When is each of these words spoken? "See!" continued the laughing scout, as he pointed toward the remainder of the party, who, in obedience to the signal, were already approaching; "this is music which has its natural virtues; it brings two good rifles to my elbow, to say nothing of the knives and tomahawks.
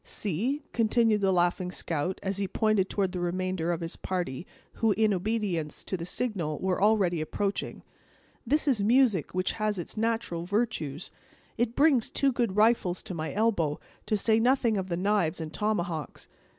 "See!" 0.03 0.63
continued 0.73 1.21
the 1.21 1.31
laughing 1.31 1.69
scout, 1.69 2.19
as 2.23 2.37
he 2.37 2.47
pointed 2.47 2.89
toward 2.89 3.11
the 3.11 3.19
remainder 3.19 3.71
of 3.71 3.81
the 3.81 3.95
party, 4.01 4.47
who, 4.81 4.93
in 4.93 5.13
obedience 5.13 5.83
to 5.83 5.95
the 5.95 6.07
signal, 6.07 6.57
were 6.57 6.81
already 6.81 7.21
approaching; 7.21 7.83
"this 8.43 8.67
is 8.67 8.81
music 8.81 9.35
which 9.35 9.51
has 9.51 9.77
its 9.77 9.97
natural 9.97 10.43
virtues; 10.43 11.11
it 11.55 11.75
brings 11.75 12.09
two 12.09 12.31
good 12.31 12.55
rifles 12.55 13.03
to 13.03 13.13
my 13.13 13.31
elbow, 13.31 13.79
to 14.07 14.17
say 14.17 14.39
nothing 14.39 14.75
of 14.75 14.89
the 14.89 14.97
knives 14.97 15.39
and 15.39 15.53
tomahawks. 15.53 16.27